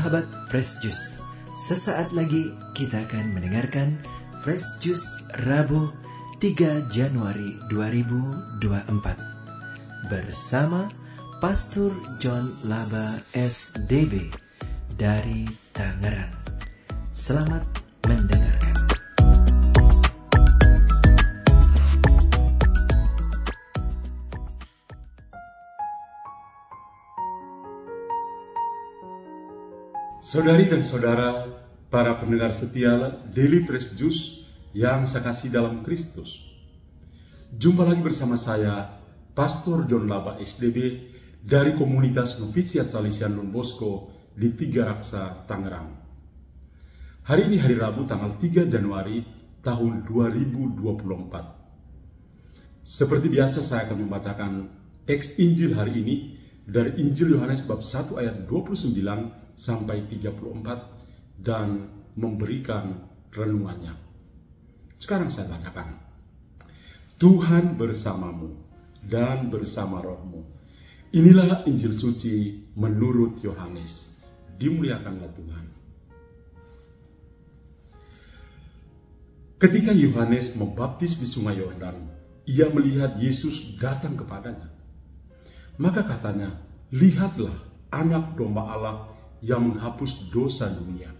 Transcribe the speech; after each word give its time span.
Sahabat 0.00 0.32
Fresh 0.48 0.80
Juice, 0.80 1.20
sesaat 1.52 2.16
lagi 2.16 2.56
kita 2.72 3.04
akan 3.04 3.36
mendengarkan 3.36 4.00
Fresh 4.40 4.64
Juice 4.80 5.04
Rabu 5.44 5.92
3 6.40 6.88
Januari 6.88 7.60
2024 7.68 10.08
bersama 10.08 10.88
Pastor 11.44 11.92
John 12.16 12.48
Laba 12.64 13.20
SDB 13.36 14.32
dari 14.96 15.44
Tangerang. 15.76 16.32
Selamat 17.12 17.79
Saudari 30.30 30.70
dan 30.70 30.86
saudara, 30.86 31.42
para 31.90 32.14
pendengar 32.14 32.54
setia 32.54 33.18
Daily 33.34 33.66
Fresh 33.66 33.98
Juice 33.98 34.46
yang 34.70 35.02
saya 35.02 35.26
kasih 35.26 35.50
dalam 35.50 35.82
Kristus. 35.82 36.46
Jumpa 37.50 37.82
lagi 37.82 37.98
bersama 37.98 38.38
saya, 38.38 38.94
Pastor 39.34 39.90
John 39.90 40.06
Laba 40.06 40.38
SDB 40.38 41.10
dari 41.42 41.74
komunitas 41.74 42.38
Novisiat 42.38 42.94
Salesian 42.94 43.34
Don 43.34 43.50
Bosco 43.50 44.14
di 44.30 44.54
Tiga 44.54 44.94
Raksa, 44.94 45.50
Tangerang. 45.50 45.98
Hari 47.26 47.50
ini 47.50 47.58
hari 47.58 47.74
Rabu 47.74 48.06
tanggal 48.06 48.30
3 48.30 48.70
Januari 48.70 49.26
tahun 49.66 50.06
2024. 50.06 52.86
Seperti 52.86 53.26
biasa 53.34 53.66
saya 53.66 53.90
akan 53.90 53.98
membacakan 54.06 54.52
teks 55.10 55.42
Injil 55.42 55.74
hari 55.74 55.98
ini 55.98 56.38
dari 56.70 57.02
Injil 57.02 57.34
Yohanes 57.34 57.66
bab 57.66 57.82
1 57.82 58.14
ayat 58.14 58.46
29 58.46 59.49
sampai 59.60 60.08
34 60.08 61.36
dan 61.36 61.92
memberikan 62.16 63.12
renungannya. 63.28 63.92
Sekarang 64.96 65.28
saya 65.28 65.52
bacakan. 65.52 66.00
Tuhan 67.20 67.76
bersamamu 67.76 68.56
dan 69.04 69.52
bersama 69.52 70.00
rohmu. 70.00 70.40
Inilah 71.12 71.68
Injil 71.68 71.92
suci 71.92 72.64
menurut 72.72 73.44
Yohanes. 73.44 74.24
Dimuliakanlah 74.56 75.28
Tuhan. 75.36 75.66
Ketika 79.60 79.92
Yohanes 79.92 80.56
membaptis 80.56 81.20
di 81.20 81.28
sungai 81.28 81.60
Yordan, 81.60 82.00
ia 82.48 82.72
melihat 82.72 83.20
Yesus 83.20 83.76
datang 83.76 84.16
kepadanya. 84.16 84.72
Maka 85.76 86.00
katanya, 86.08 86.56
"Lihatlah 86.88 87.52
anak 87.92 88.38
domba 88.38 88.64
Allah 88.72 89.09
yang 89.44 89.72
menghapus 89.72 90.32
dosa 90.32 90.68
dunia." 90.72 91.12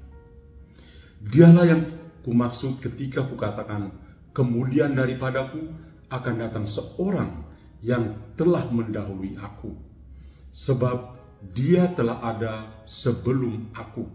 Dialah 1.20 1.64
yang 1.68 1.82
kumaksud 2.24 2.80
ketika 2.80 3.24
kukatakan, 3.24 3.92
"Kemudian 4.32 4.96
daripadaku 4.96 5.60
akan 6.08 6.34
datang 6.40 6.64
seorang 6.64 7.44
yang 7.84 8.16
telah 8.36 8.64
mendahului 8.72 9.36
aku, 9.36 9.76
sebab 10.48 11.16
dia 11.52 11.92
telah 11.92 12.24
ada 12.24 12.84
sebelum 12.88 13.68
aku." 13.76 14.08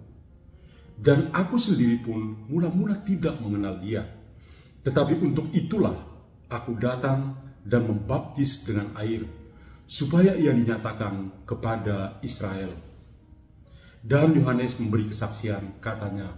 Dan 0.95 1.29
aku 1.35 1.59
sendiri 1.59 1.99
pun 1.99 2.47
mula-mula 2.47 2.95
tidak 3.03 3.35
mengenal 3.43 3.83
dia. 3.83 4.07
Tetapi 4.81 5.19
untuk 5.19 5.51
itulah 5.51 5.97
aku 6.47 6.77
datang 6.79 7.35
dan 7.65 7.83
membaptis 7.83 8.63
dengan 8.63 8.95
air, 8.95 9.27
supaya 9.89 10.37
ia 10.37 10.55
dinyatakan 10.55 11.43
kepada 11.43 12.21
Israel. 12.23 12.71
Dan 14.05 14.37
Yohanes 14.37 14.77
memberi 14.77 15.09
kesaksian, 15.09 15.81
katanya, 15.81 16.29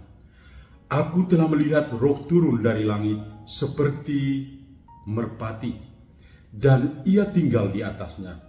Aku 0.88 1.28
telah 1.28 1.44
melihat 1.52 1.92
roh 1.92 2.24
turun 2.24 2.64
dari 2.64 2.80
langit 2.80 3.20
seperti 3.44 4.48
merpati, 5.04 5.76
dan 6.48 7.04
ia 7.04 7.28
tinggal 7.28 7.68
di 7.68 7.84
atasnya. 7.84 8.40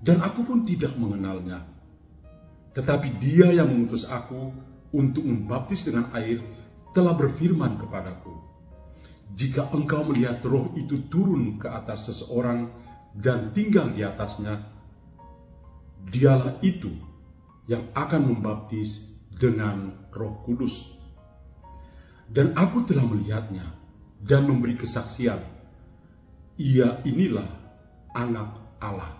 Dan 0.00 0.24
aku 0.24 0.48
pun 0.48 0.64
tidak 0.64 0.96
mengenalnya. 0.96 1.60
Tetapi 2.72 3.20
dia 3.20 3.52
yang 3.52 3.68
mengutus 3.68 4.08
aku 4.08 4.48
untuk 4.96 5.28
membaptis 5.28 5.84
dengan 5.84 6.08
air 6.16 6.40
telah 6.96 7.12
berfirman 7.12 7.76
kepadaku, 7.76 8.32
"Jika 9.36 9.68
engkau 9.76 10.08
melihat 10.08 10.40
roh 10.48 10.72
itu 10.72 11.04
turun 11.12 11.60
ke 11.60 11.68
atas 11.68 12.08
seseorang 12.08 12.72
dan 13.12 13.52
tinggal 13.52 13.92
di 13.92 14.00
atasnya, 14.00 14.56
dialah 16.08 16.56
itu 16.64 17.11
yang 17.70 17.90
akan 17.94 18.32
membaptis 18.32 19.18
dengan 19.28 20.08
Roh 20.14 20.42
Kudus." 20.42 20.98
Dan 22.32 22.56
aku 22.56 22.88
telah 22.88 23.04
melihatnya 23.04 23.68
dan 24.16 24.48
memberi 24.48 24.72
kesaksian, 24.72 25.36
ia 26.56 27.04
inilah 27.04 27.48
anak 28.16 28.56
Allah. 28.80 29.12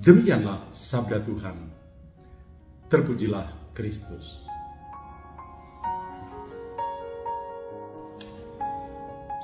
Demikianlah 0.00 0.72
sabda 0.72 1.20
Tuhan. 1.20 1.56
Terpujilah 2.88 3.72
Kristus. 3.76 4.46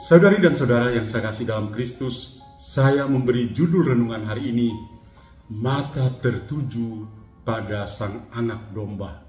Saudari 0.03 0.43
dan 0.43 0.57
saudara 0.57 0.91
yang 0.91 1.07
saya 1.07 1.31
kasih 1.31 1.47
dalam 1.47 1.71
Kristus, 1.71 2.43
saya 2.59 3.07
memberi 3.07 3.55
judul 3.55 3.93
renungan 3.93 4.27
hari 4.27 4.51
ini, 4.51 4.71
Mata 5.53 6.11
Tertuju 6.11 7.22
pada 7.43 7.91
Sang 7.91 8.31
Anak 8.31 8.71
Domba. 8.71 9.23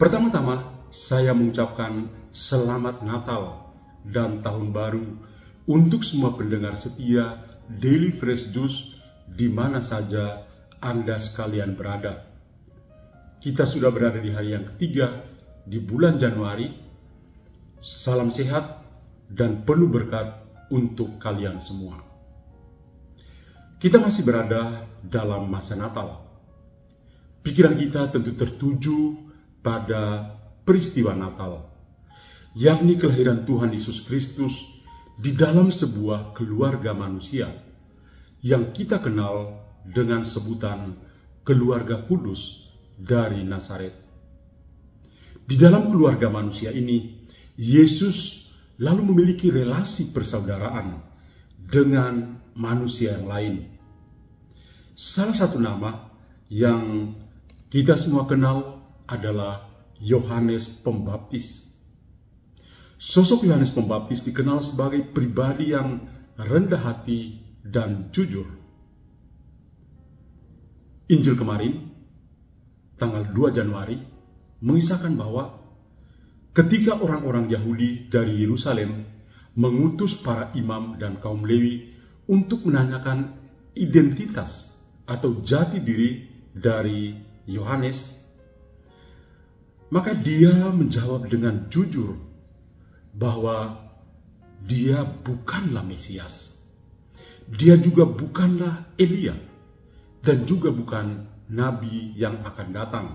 Pertama-tama, 0.00 0.88
saya 0.88 1.36
mengucapkan 1.36 2.08
Selamat 2.32 3.04
Natal 3.04 3.72
dan 4.04 4.40
Tahun 4.40 4.72
Baru 4.72 5.20
untuk 5.68 6.00
semua 6.00 6.32
pendengar 6.32 6.80
setia 6.80 7.44
Daily 7.68 8.14
Fresh 8.14 8.48
Juice 8.54 8.96
di 9.28 9.52
mana 9.52 9.84
saja 9.84 10.48
Anda 10.80 11.20
sekalian 11.20 11.76
berada. 11.76 12.24
Kita 13.38 13.68
sudah 13.68 13.92
berada 13.92 14.16
di 14.16 14.32
hari 14.32 14.56
yang 14.56 14.64
ketiga 14.74 15.24
di 15.68 15.76
bulan 15.76 16.16
Januari. 16.16 16.88
Salam 17.78 18.32
sehat 18.32 18.82
dan 19.28 19.62
penuh 19.62 19.86
berkat 19.86 20.34
untuk 20.72 21.20
kalian 21.20 21.62
semua. 21.62 22.00
Kita 23.78 24.02
masih 24.02 24.26
berada 24.26 24.88
dalam 25.04 25.46
masa 25.46 25.78
Natal. 25.78 26.27
Pikiran 27.48 27.80
kita 27.80 28.12
tentu 28.12 28.36
tertuju 28.36 29.16
pada 29.64 30.20
peristiwa 30.68 31.16
Natal, 31.16 31.64
yakni 32.52 33.00
kelahiran 33.00 33.48
Tuhan 33.48 33.72
Yesus 33.72 34.04
Kristus 34.04 34.52
di 35.16 35.32
dalam 35.32 35.72
sebuah 35.72 36.36
keluarga 36.36 36.92
manusia 36.92 37.48
yang 38.44 38.68
kita 38.76 39.00
kenal 39.00 39.64
dengan 39.80 40.28
sebutan 40.28 40.92
keluarga 41.40 42.04
kudus 42.04 42.68
dari 43.00 43.40
Nazaret. 43.48 43.96
Di 45.40 45.56
dalam 45.56 45.88
keluarga 45.88 46.28
manusia 46.28 46.68
ini, 46.68 47.24
Yesus 47.56 48.44
lalu 48.76 49.08
memiliki 49.08 49.48
relasi 49.48 50.12
persaudaraan 50.12 51.00
dengan 51.56 52.44
manusia 52.60 53.16
yang 53.16 53.24
lain. 53.24 53.54
Salah 54.92 55.32
satu 55.32 55.56
nama 55.56 56.12
yang 56.52 57.16
kita 57.68 58.00
semua 58.00 58.24
kenal 58.24 58.80
adalah 59.04 59.68
Yohanes 60.00 60.80
Pembaptis. 60.80 61.68
Sosok 62.96 63.44
Yohanes 63.44 63.76
Pembaptis 63.76 64.24
dikenal 64.24 64.64
sebagai 64.64 65.04
pribadi 65.04 65.76
yang 65.76 66.00
rendah 66.40 66.80
hati 66.80 67.36
dan 67.60 68.08
jujur. 68.08 68.48
Injil 71.12 71.36
kemarin 71.36 71.92
tanggal 72.96 73.28
2 73.36 73.52
Januari 73.52 74.00
mengisahkan 74.64 75.12
bahwa 75.12 75.60
ketika 76.56 76.96
orang-orang 76.96 77.52
Yahudi 77.52 78.08
dari 78.08 78.44
Yerusalem 78.44 79.04
mengutus 79.60 80.16
para 80.16 80.52
imam 80.56 80.96
dan 80.96 81.20
kaum 81.20 81.44
Lewi 81.44 81.92
untuk 82.32 82.64
menanyakan 82.64 83.36
identitas 83.76 84.76
atau 85.04 85.40
jati 85.40 85.80
diri 85.80 86.28
dari 86.52 87.27
Yohanes, 87.48 88.28
maka 89.88 90.12
dia 90.12 90.52
menjawab 90.68 91.32
dengan 91.32 91.64
jujur 91.72 92.20
bahwa 93.16 93.88
dia 94.60 95.00
bukanlah 95.02 95.80
Mesias. 95.80 96.60
Dia 97.48 97.80
juga 97.80 98.04
bukanlah 98.04 98.92
Elia 99.00 99.32
dan 100.20 100.44
juga 100.44 100.68
bukan 100.68 101.24
nabi 101.48 102.12
yang 102.12 102.44
akan 102.44 102.68
datang. 102.68 103.06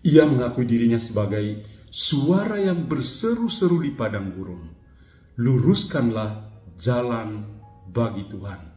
Ia 0.00 0.24
mengakui 0.24 0.64
dirinya 0.64 0.96
sebagai 0.96 1.60
suara 1.92 2.56
yang 2.56 2.88
berseru-seru 2.88 3.84
di 3.84 3.92
padang 3.92 4.32
gurun. 4.32 4.64
Luruskanlah 5.36 6.48
jalan 6.80 7.44
bagi 7.92 8.24
Tuhan. 8.32 8.69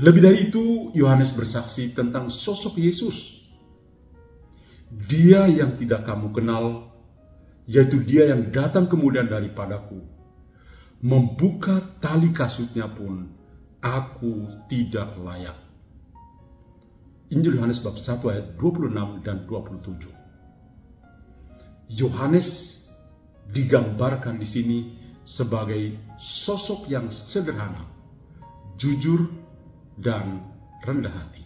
Lebih 0.00 0.20
dari 0.24 0.38
itu, 0.48 0.88
Yohanes 0.96 1.36
bersaksi 1.36 1.92
tentang 1.92 2.32
sosok 2.32 2.80
Yesus. 2.80 3.44
Dia 4.88 5.44
yang 5.48 5.76
tidak 5.76 6.08
kamu 6.08 6.32
kenal, 6.32 6.88
yaitu 7.68 8.00
dia 8.00 8.32
yang 8.32 8.48
datang 8.48 8.88
kemudian 8.88 9.28
daripadaku. 9.28 10.00
Membuka 11.04 11.76
tali 12.00 12.32
kasutnya 12.32 12.88
pun, 12.88 13.28
aku 13.84 14.48
tidak 14.70 15.12
layak. 15.20 15.58
Injil 17.32 17.60
Yohanes 17.60 17.80
bab 17.80 17.96
1 17.96 18.20
ayat 18.32 18.46
26 18.56 19.24
dan 19.24 19.44
27. 19.44 20.08
Yohanes 21.92 22.48
digambarkan 23.52 24.40
di 24.40 24.48
sini 24.48 24.78
sebagai 25.24 25.96
sosok 26.16 26.88
yang 26.88 27.12
sederhana, 27.12 27.84
jujur, 28.76 29.41
dan 30.02 30.42
rendah 30.82 31.14
hati. 31.14 31.44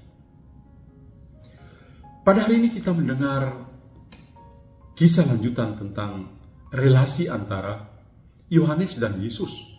Pada 2.24 2.48
hari 2.48 2.58
ini 2.58 2.72
kita 2.72 2.90
mendengar 2.90 3.52
kisah 4.96 5.28
lanjutan 5.28 5.76
tentang 5.76 6.32
relasi 6.72 7.28
antara 7.28 7.84
Yohanes 8.48 8.96
dan 8.98 9.20
Yesus. 9.20 9.76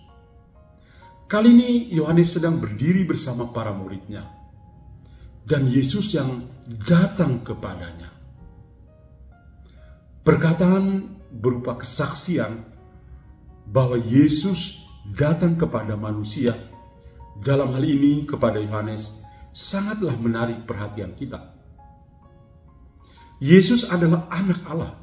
Kali 1.27 1.51
ini 1.51 1.91
Yohanes 1.91 2.39
sedang 2.39 2.61
berdiri 2.61 3.03
bersama 3.03 3.51
para 3.51 3.75
muridnya 3.75 4.23
dan 5.43 5.67
Yesus 5.67 6.15
yang 6.15 6.47
datang 6.87 7.43
kepadanya. 7.43 8.11
Perkataan 10.23 11.07
berupa 11.31 11.79
kesaksian 11.79 12.63
bahwa 13.67 13.99
Yesus 13.99 14.87
datang 15.15 15.55
kepada 15.55 15.95
manusia 15.95 16.51
dalam 17.41 17.73
hal 17.73 17.83
ini 17.85 18.25
kepada 18.25 18.57
Yohanes 18.57 19.21
sangatlah 19.53 20.13
menarik 20.17 20.65
perhatian 20.65 21.13
kita. 21.17 21.57
Yesus 23.37 23.85
adalah 23.89 24.25
anak 24.33 24.61
Allah 24.65 24.93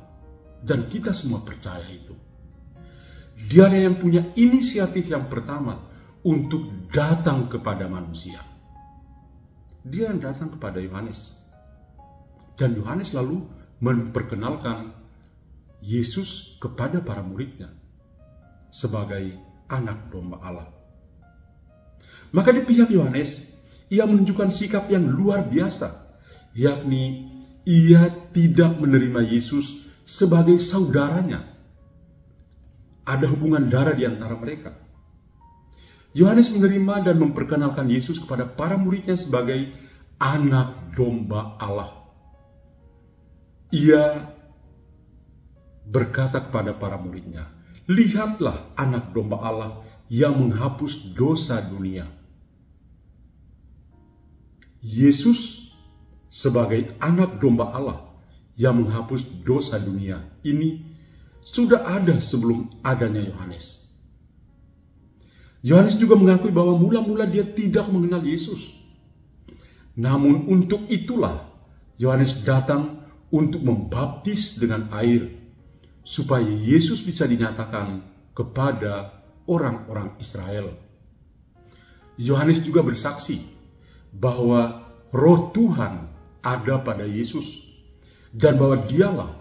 dan 0.62 0.90
kita 0.90 1.14
semua 1.14 1.42
percaya 1.42 1.86
itu. 1.86 2.14
Dia 3.34 3.70
yang 3.70 3.98
punya 3.98 4.22
inisiatif 4.34 5.10
yang 5.10 5.30
pertama 5.30 5.90
untuk 6.24 6.88
datang 6.90 7.46
kepada 7.46 7.86
manusia. 7.86 8.40
Dia 9.84 10.10
yang 10.10 10.18
datang 10.18 10.54
kepada 10.56 10.80
Yohanes. 10.80 11.36
Dan 12.56 12.78
Yohanes 12.78 13.12
lalu 13.12 13.44
memperkenalkan 13.82 14.94
Yesus 15.84 16.56
kepada 16.56 17.04
para 17.04 17.20
muridnya 17.20 17.68
sebagai 18.72 19.36
anak 19.68 20.08
domba 20.08 20.40
Allah. 20.40 20.73
Maka 22.34 22.50
di 22.50 22.66
pihak 22.66 22.90
Yohanes, 22.90 23.54
ia 23.86 24.02
menunjukkan 24.02 24.50
sikap 24.50 24.90
yang 24.90 25.06
luar 25.06 25.46
biasa, 25.46 26.18
yakni 26.50 27.30
ia 27.62 28.10
tidak 28.34 28.74
menerima 28.82 29.22
Yesus 29.22 29.86
sebagai 30.02 30.58
saudaranya. 30.58 31.46
Ada 33.06 33.30
hubungan 33.30 33.70
darah 33.70 33.94
di 33.94 34.02
antara 34.02 34.34
mereka. 34.34 34.74
Yohanes 36.10 36.50
menerima 36.50 37.06
dan 37.06 37.22
memperkenalkan 37.22 37.86
Yesus 37.86 38.18
kepada 38.18 38.50
para 38.50 38.74
muridnya 38.74 39.14
sebagai 39.14 39.70
anak 40.18 40.90
domba 40.90 41.54
Allah. 41.62 42.02
Ia 43.70 44.26
berkata 45.86 46.42
kepada 46.42 46.74
para 46.74 46.98
muridnya, 46.98 47.46
"Lihatlah 47.86 48.74
anak 48.74 49.14
domba 49.14 49.38
Allah 49.38 49.86
yang 50.10 50.34
menghapus 50.34 51.14
dosa 51.14 51.62
dunia." 51.62 52.23
Yesus 54.84 55.72
sebagai 56.28 56.92
anak 57.00 57.40
domba 57.40 57.72
Allah 57.72 58.04
yang 58.60 58.84
menghapus 58.84 59.40
dosa 59.40 59.80
dunia 59.80 60.20
ini 60.44 60.84
sudah 61.40 61.88
ada 61.88 62.20
sebelum 62.20 62.84
adanya 62.84 63.24
Yohanes. 63.24 63.88
Yohanes 65.64 65.96
juga 65.96 66.20
mengakui 66.20 66.52
bahwa 66.52 66.76
mula-mula 66.76 67.24
dia 67.24 67.48
tidak 67.48 67.88
mengenal 67.88 68.20
Yesus. 68.20 68.76
Namun 69.96 70.44
untuk 70.52 70.84
itulah 70.92 71.48
Yohanes 71.96 72.44
datang 72.44 73.00
untuk 73.32 73.64
membaptis 73.64 74.60
dengan 74.60 74.92
air 74.92 75.32
supaya 76.04 76.44
Yesus 76.44 77.00
bisa 77.00 77.24
dinyatakan 77.24 78.04
kepada 78.36 79.24
orang-orang 79.48 80.12
Israel. 80.20 80.76
Yohanes 82.20 82.60
juga 82.60 82.84
bersaksi 82.84 83.53
bahwa 84.14 84.86
roh 85.10 85.50
Tuhan 85.50 86.06
ada 86.44 86.74
pada 86.82 87.02
Yesus 87.02 87.66
dan 88.30 88.58
bahwa 88.58 88.82
dialah 88.86 89.32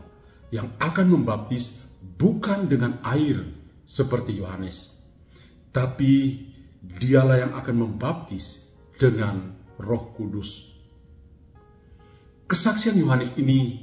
yang 0.54 0.70
akan 0.78 1.18
membaptis 1.18 1.94
bukan 2.18 2.70
dengan 2.70 3.02
air 3.06 3.42
seperti 3.90 4.38
Yohanes, 4.38 5.02
tapi 5.74 6.46
dialah 6.84 7.38
yang 7.48 7.54
akan 7.58 7.76
membaptis 7.90 8.76
dengan 8.98 9.56
Roh 9.82 10.14
Kudus. 10.14 10.70
Kesaksian 12.46 13.00
Yohanes 13.02 13.34
ini 13.42 13.82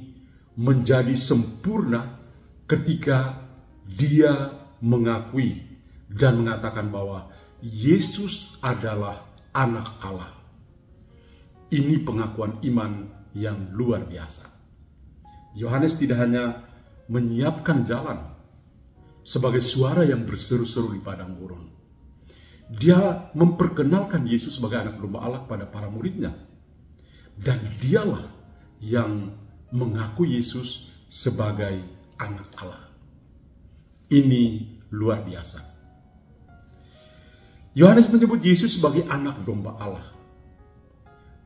menjadi 0.55 1.11
sempurna 1.17 2.21
ketika 2.69 3.43
dia 3.83 4.55
mengakui 4.79 5.59
dan 6.07 6.43
mengatakan 6.43 6.87
bahwa 6.87 7.27
Yesus 7.59 8.57
adalah 8.63 9.27
anak 9.51 9.87
Allah. 10.01 10.40
Ini 11.71 12.03
pengakuan 12.03 12.59
iman 12.67 13.07
yang 13.31 13.71
luar 13.71 14.03
biasa. 14.03 14.51
Yohanes 15.55 15.95
tidak 15.95 16.19
hanya 16.19 16.67
menyiapkan 17.07 17.87
jalan 17.87 18.19
sebagai 19.23 19.63
suara 19.63 20.03
yang 20.03 20.27
berseru-seru 20.27 20.91
di 20.91 20.99
padang 20.99 21.35
gurun. 21.39 21.71
Dia 22.71 23.31
memperkenalkan 23.35 24.23
Yesus 24.23 24.59
sebagai 24.59 24.79
anak 24.79 24.95
domba 24.99 25.23
Allah 25.23 25.43
kepada 25.43 25.67
para 25.67 25.91
muridnya. 25.91 26.31
Dan 27.35 27.59
dialah 27.79 28.27
yang 28.79 29.31
mengaku 29.71 30.27
Yesus 30.27 30.91
sebagai 31.11 31.83
anak 32.19 32.47
Allah. 32.59 32.91
Ini 34.11 34.43
luar 34.91 35.23
biasa. 35.23 35.59
Yohanes 37.71 38.11
menyebut 38.11 38.43
Yesus 38.43 38.75
sebagai 38.75 39.07
anak 39.07 39.43
domba 39.47 39.75
Allah. 39.79 40.07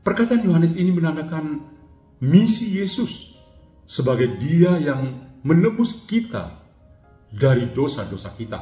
Perkataan 0.06 0.46
Yohanes 0.46 0.78
ini 0.78 0.94
menandakan 0.94 1.66
misi 2.22 2.78
Yesus 2.78 3.34
sebagai 3.90 4.38
Dia 4.38 4.78
yang 4.78 5.34
menebus 5.42 6.06
kita 6.06 6.62
dari 7.26 7.74
dosa-dosa 7.74 8.30
kita. 8.38 8.60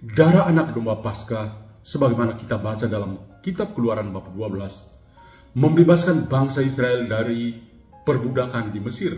Darah 0.00 0.48
anak 0.48 0.72
domba 0.72 0.96
Paskah 1.04 1.76
sebagaimana 1.84 2.40
kita 2.40 2.56
baca 2.56 2.88
dalam 2.88 3.36
kitab 3.44 3.76
Keluaran 3.76 4.08
bab 4.16 4.32
12 4.32 5.52
membebaskan 5.60 6.24
bangsa 6.24 6.64
Israel 6.64 7.04
dari 7.04 7.52
perbudakan 8.00 8.72
di 8.72 8.80
Mesir 8.80 9.12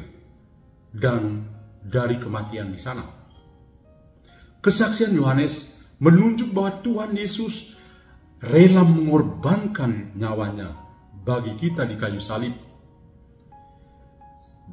dan 0.91 1.47
dari 1.87 2.19
kematian 2.19 2.75
di 2.75 2.81
sana. 2.83 3.07
Kesaksian 4.59 5.15
Yohanes 5.15 5.87
menunjuk 6.03 6.51
bahwa 6.51 6.83
Tuhan 6.83 7.15
Yesus 7.15 7.78
rela 8.39 8.87
mengorbankan 8.87 10.15
nyawanya 10.15 10.75
bagi 11.27 11.59
kita 11.59 11.85
di 11.85 11.99
kayu 11.99 12.23
salib. 12.23 12.55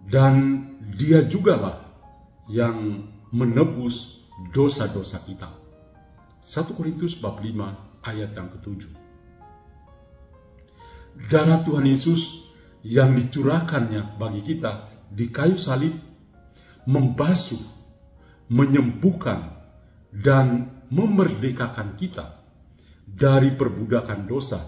Dan 0.05 0.61
dia 0.93 1.25
jugalah 1.25 1.81
yang 2.45 3.09
menebus 3.33 4.21
dosa-dosa 4.53 5.25
kita. 5.25 5.49
1 6.45 6.77
Korintus 6.77 7.17
bab 7.17 7.41
5 7.41 8.05
ayat 8.05 8.31
yang 8.37 8.53
ketujuh. 8.53 8.93
Darah 11.25 11.65
Tuhan 11.65 11.89
Yesus 11.89 12.45
yang 12.85 13.17
dicurahkannya 13.17 14.19
bagi 14.21 14.45
kita 14.45 14.93
di 15.09 15.33
kayu 15.33 15.57
salib 15.57 15.97
membasuh, 16.85 17.65
menyembuhkan, 18.53 19.57
dan 20.13 20.69
memerdekakan 20.93 21.97
kita 21.97 22.34
dari 23.05 23.53
perbudakan 23.53 24.25
dosa 24.25 24.59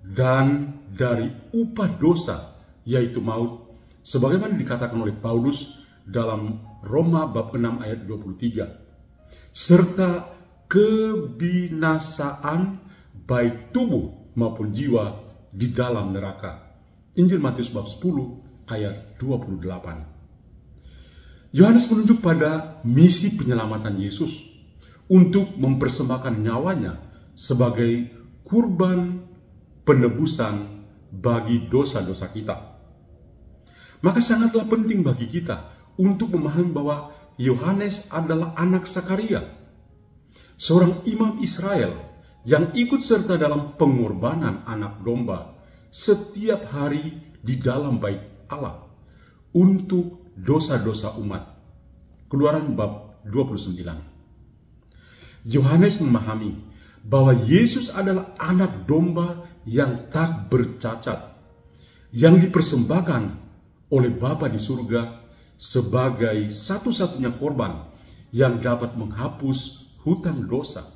dan 0.00 0.80
dari 0.88 1.28
upah 1.52 1.90
dosa 2.00 2.56
yaitu 2.88 3.20
maut 3.20 3.68
sebagaimana 4.00 4.56
dikatakan 4.56 4.96
oleh 4.96 5.12
Paulus 5.12 5.76
dalam 6.02 6.64
Roma 6.80 7.28
bab 7.28 7.52
6 7.52 7.84
ayat 7.84 8.00
23 8.08 9.52
serta 9.52 10.40
kebinasaan 10.70 12.78
baik 13.26 13.74
tubuh 13.74 14.30
maupun 14.38 14.70
jiwa 14.70 15.18
di 15.50 15.74
dalam 15.74 16.14
neraka. 16.14 16.70
Injil 17.18 17.42
Matius 17.42 17.74
bab 17.74 17.90
10 17.90 18.70
ayat 18.70 19.18
28. 19.18 21.50
Yohanes 21.50 21.90
menunjuk 21.90 22.22
pada 22.22 22.78
misi 22.86 23.34
penyelamatan 23.34 23.98
Yesus 23.98 24.46
untuk 25.10 25.58
mempersembahkan 25.58 26.38
nyawanya 26.38 27.09
sebagai 27.34 28.10
kurban 28.46 29.26
penebusan 29.86 30.86
bagi 31.10 31.66
dosa-dosa 31.66 32.30
kita. 32.30 32.56
Maka 34.00 34.20
sangatlah 34.22 34.64
penting 34.64 35.04
bagi 35.04 35.28
kita 35.28 35.76
untuk 36.00 36.32
memahami 36.32 36.72
bahwa 36.72 37.12
Yohanes 37.36 38.08
adalah 38.12 38.56
anak 38.56 38.88
Sakaria, 38.88 39.44
seorang 40.56 41.04
imam 41.08 41.40
Israel 41.40 41.92
yang 42.48 42.72
ikut 42.72 43.04
serta 43.04 43.36
dalam 43.36 43.76
pengorbanan 43.76 44.64
anak 44.64 45.04
domba 45.04 45.60
setiap 45.92 46.72
hari 46.72 47.36
di 47.40 47.56
dalam 47.60 48.00
bait 48.00 48.48
Allah 48.48 48.88
untuk 49.52 50.32
dosa-dosa 50.36 51.16
umat. 51.20 51.60
Keluaran 52.30 52.76
bab 52.78 53.24
29. 53.26 55.50
Yohanes 55.50 56.00
memahami 56.00 56.69
bahwa 57.04 57.32
Yesus 57.32 57.92
adalah 57.92 58.32
anak 58.36 58.84
domba 58.84 59.48
yang 59.64 60.08
tak 60.12 60.52
bercacat, 60.52 61.32
yang 62.12 62.36
dipersembahkan 62.40 63.22
oleh 63.90 64.10
Bapa 64.12 64.46
di 64.48 64.60
surga 64.60 65.20
sebagai 65.60 66.48
satu-satunya 66.48 67.36
korban 67.36 67.88
yang 68.32 68.62
dapat 68.62 68.94
menghapus 68.96 69.90
hutang 70.06 70.48
dosa 70.48 70.86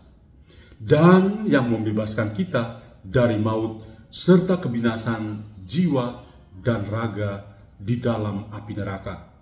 dan 0.80 1.44
yang 1.44 1.68
membebaskan 1.68 2.32
kita 2.32 2.80
dari 3.04 3.36
maut 3.36 3.84
serta 4.08 4.62
kebinasan 4.62 5.44
jiwa 5.66 6.24
dan 6.62 6.86
raga 6.86 7.44
di 7.76 7.98
dalam 8.00 8.48
api 8.48 8.72
neraka. 8.72 9.34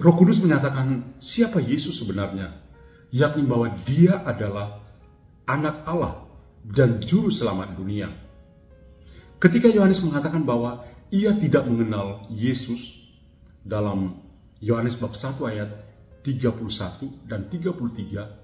Roh 0.00 0.16
Kudus 0.16 0.40
menyatakan 0.40 1.18
siapa 1.20 1.60
Yesus 1.60 2.00
sebenarnya, 2.00 2.56
yakni 3.12 3.44
bahwa 3.44 3.68
dia 3.84 4.24
adalah 4.24 4.79
anak 5.50 5.82
Allah 5.82 6.30
dan 6.62 7.02
juru 7.02 7.34
selamat 7.34 7.74
dunia. 7.74 8.06
Ketika 9.42 9.66
Yohanes 9.66 9.98
mengatakan 10.06 10.46
bahwa 10.46 10.86
ia 11.10 11.34
tidak 11.34 11.66
mengenal 11.66 12.30
Yesus, 12.30 13.00
dalam 13.66 14.16
Yohanes 14.62 14.96
bab 14.96 15.12
1 15.16 15.36
ayat 15.50 15.70
31 16.24 17.28
dan 17.28 17.48
33 17.48 18.40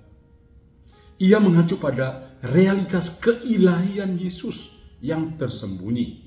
ia 1.17 1.41
mengacu 1.41 1.81
pada 1.81 2.37
realitas 2.45 3.17
keilahian 3.21 4.21
Yesus 4.21 4.69
yang 5.01 5.41
tersembunyi. 5.41 6.25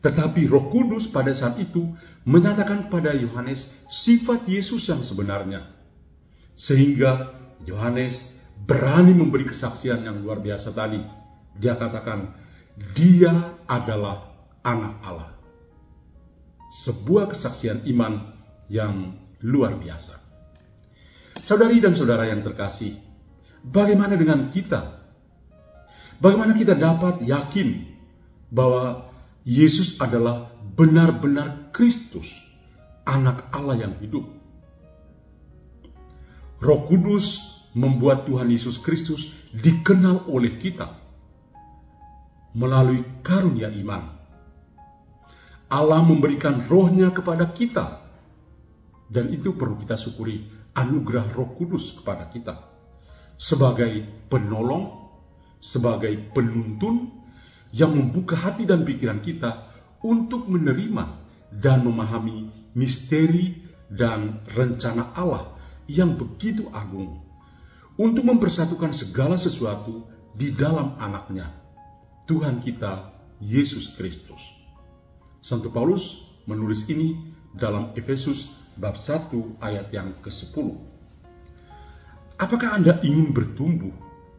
Tetapi 0.00 0.48
Roh 0.48 0.68
Kudus 0.72 1.08
pada 1.08 1.32
saat 1.32 1.60
itu 1.60 1.92
menyatakan 2.24 2.92
pada 2.92 3.12
Yohanes 3.16 3.84
sifat 3.88 4.48
Yesus 4.48 4.88
yang 4.88 5.00
sebenarnya. 5.04 5.64
Sehingga 6.56 7.32
Yohanes 7.64 8.39
berani 8.66 9.16
memberi 9.16 9.48
kesaksian 9.48 10.04
yang 10.04 10.20
luar 10.20 10.40
biasa 10.40 10.72
tadi. 10.76 11.00
Dia 11.56 11.76
katakan, 11.76 12.32
dia 12.94 13.60
adalah 13.68 14.24
anak 14.64 14.94
Allah 15.04 15.40
sebuah 16.70 17.34
kesaksian 17.34 17.82
iman 17.90 18.30
yang 18.70 19.18
luar 19.42 19.74
biasa. 19.74 20.22
Saudari 21.42 21.82
dan 21.82 21.98
saudara 21.98 22.30
yang 22.30 22.46
terkasih, 22.46 22.94
bagaimana 23.66 24.14
dengan 24.14 24.46
kita? 24.46 25.02
Bagaimana 26.22 26.54
kita 26.54 26.78
dapat 26.78 27.26
yakin 27.26 27.90
bahwa 28.54 29.10
Yesus 29.42 29.98
adalah 29.98 30.52
benar-benar 30.76 31.74
Kristus, 31.74 32.30
anak 33.02 33.50
Allah 33.50 33.88
yang 33.88 33.94
hidup? 33.98 34.22
Roh 36.60 36.80
Kudus 36.86 37.59
membuat 37.76 38.26
Tuhan 38.26 38.50
Yesus 38.50 38.78
Kristus 38.82 39.30
dikenal 39.54 40.26
oleh 40.26 40.58
kita 40.58 40.90
melalui 42.54 43.22
karunia 43.22 43.70
iman 43.70 44.20
Allah 45.70 46.02
memberikan 46.02 46.58
rohnya 46.66 47.14
kepada 47.14 47.54
kita. 47.54 48.02
Dan 49.06 49.30
itu 49.30 49.54
perlu 49.54 49.78
kita 49.78 49.94
syukuri 49.94 50.42
anugerah 50.74 51.30
roh 51.30 51.54
kudus 51.54 51.94
kepada 52.02 52.26
kita. 52.26 52.58
Sebagai 53.38 54.26
penolong, 54.26 54.90
sebagai 55.62 56.10
penuntun 56.34 57.22
yang 57.70 57.94
membuka 57.94 58.34
hati 58.34 58.66
dan 58.66 58.82
pikiran 58.82 59.22
kita 59.22 59.70
untuk 60.02 60.50
menerima 60.50 61.06
dan 61.54 61.86
memahami 61.86 62.50
misteri 62.74 63.62
dan 63.86 64.42
rencana 64.50 65.14
Allah 65.14 65.54
yang 65.86 66.18
begitu 66.18 66.66
agung 66.70 67.29
untuk 68.00 68.24
mempersatukan 68.24 68.96
segala 68.96 69.36
sesuatu 69.36 70.08
di 70.32 70.56
dalam 70.56 70.96
anaknya, 70.96 71.52
Tuhan 72.24 72.64
kita, 72.64 73.12
Yesus 73.44 73.92
Kristus. 73.92 74.40
Santo 75.44 75.68
Paulus 75.68 76.24
menulis 76.48 76.88
ini 76.88 77.12
dalam 77.52 77.92
Efesus 77.92 78.56
bab 78.80 78.96
1 78.96 79.60
ayat 79.60 79.92
yang 79.92 80.16
ke-10. 80.24 80.64
Apakah 82.40 82.80
Anda 82.80 82.96
ingin 83.04 83.36
bertumbuh 83.36 83.92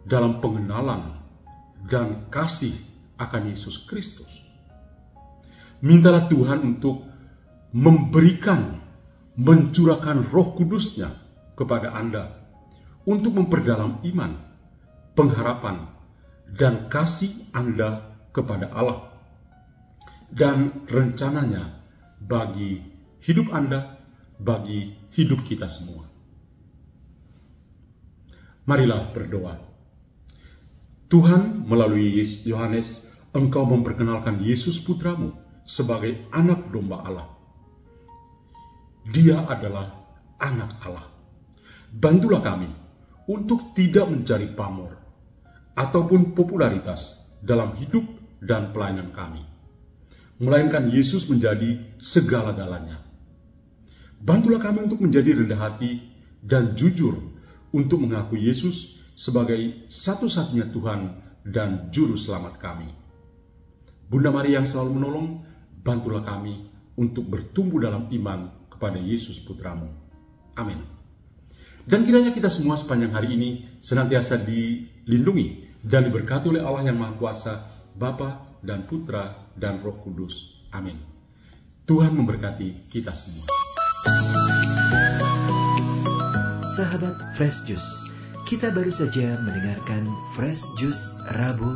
dalam 0.10 0.42
pengenalan 0.42 1.22
dan 1.86 2.34
kasih 2.34 2.74
akan 3.22 3.54
Yesus 3.54 3.86
Kristus? 3.86 4.42
Mintalah 5.86 6.26
Tuhan 6.26 6.66
untuk 6.66 7.06
memberikan, 7.78 8.82
mencurahkan 9.38 10.34
roh 10.34 10.58
kudusnya 10.58 11.14
kepada 11.54 11.94
Anda 11.94 12.41
untuk 13.06 13.34
memperdalam 13.38 14.02
iman, 14.04 14.32
pengharapan, 15.18 15.90
dan 16.52 16.92
kasih 16.92 17.50
Anda 17.56 18.12
kepada 18.32 18.72
Allah 18.72 19.12
dan 20.32 20.88
rencananya 20.88 21.84
bagi 22.24 22.80
hidup 23.20 23.52
Anda, 23.52 24.00
bagi 24.40 24.96
hidup 25.12 25.44
kita 25.44 25.68
semua. 25.68 26.08
Marilah 28.66 29.12
berdoa. 29.12 29.60
Tuhan 31.12 31.68
melalui 31.68 32.24
Yohanes, 32.48 33.12
Engkau 33.36 33.68
memperkenalkan 33.68 34.40
Yesus 34.44 34.80
putramu 34.80 35.36
sebagai 35.68 36.28
anak 36.32 36.72
domba 36.72 37.04
Allah. 37.04 37.28
Dia 39.08 39.44
adalah 39.48 39.88
anak 40.40 40.72
Allah. 40.84 41.08
Bantulah 41.92 42.40
kami 42.40 42.81
untuk 43.32 43.72
tidak 43.72 44.12
mencari 44.12 44.52
pamor 44.52 45.00
ataupun 45.80 46.36
popularitas 46.36 47.32
dalam 47.40 47.72
hidup 47.80 48.04
dan 48.44 48.76
pelayanan 48.76 49.16
kami 49.16 49.52
melainkan 50.42 50.90
Yesus 50.90 51.30
menjadi 51.30 51.78
segala-galanya. 52.02 52.98
Bantulah 54.18 54.58
kami 54.58 54.90
untuk 54.90 55.06
menjadi 55.06 55.38
rendah 55.38 55.70
hati 55.70 56.02
dan 56.42 56.74
jujur 56.74 57.14
untuk 57.70 58.02
mengaku 58.02 58.42
Yesus 58.42 59.06
sebagai 59.14 59.86
satu-satunya 59.86 60.74
Tuhan 60.74 61.02
dan 61.46 61.94
Juru 61.94 62.18
Selamat 62.18 62.58
kami. 62.58 62.90
Bunda 64.10 64.34
Maria 64.34 64.60
yang 64.60 64.68
selalu 64.68 64.98
menolong, 64.98 65.28
bantulah 65.86 66.26
kami 66.26 66.68
untuk 66.98 67.30
bertumbuh 67.30 67.78
dalam 67.78 68.10
iman 68.10 68.50
kepada 68.74 68.98
Yesus 68.98 69.38
Putramu. 69.38 69.94
Amin. 70.58 71.01
Dan 71.82 72.06
kiranya 72.06 72.30
kita 72.30 72.48
semua 72.48 72.78
sepanjang 72.78 73.14
hari 73.14 73.34
ini 73.34 73.50
senantiasa 73.82 74.38
dilindungi 74.38 75.82
dan 75.82 76.06
diberkati 76.06 76.54
oleh 76.54 76.62
Allah 76.62 76.94
yang 76.94 76.98
Maha 77.02 77.18
Kuasa, 77.18 77.54
Bapa 77.98 78.62
dan 78.62 78.86
Putra 78.86 79.50
dan 79.58 79.82
Roh 79.82 79.98
Kudus. 79.98 80.62
Amin. 80.70 81.02
Tuhan 81.90 82.14
memberkati 82.14 82.88
kita 82.88 83.12
semua. 83.12 83.50
Sahabat 86.72 87.36
Fresh 87.36 87.68
Juice, 87.68 88.08
kita 88.48 88.72
baru 88.72 88.94
saja 88.94 89.36
mendengarkan 89.42 90.08
Fresh 90.38 90.64
Juice 90.80 91.18
Rabu 91.36 91.76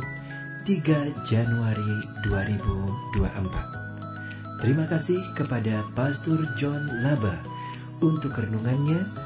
3 0.64 1.12
Januari 1.28 1.94
2024. 2.24 4.64
Terima 4.64 4.88
kasih 4.88 5.20
kepada 5.36 5.84
Pastor 5.92 6.40
John 6.56 6.88
Laba 7.04 7.36
untuk 8.00 8.40
renungannya 8.40 9.25